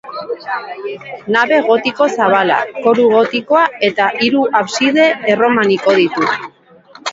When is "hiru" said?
4.23-4.43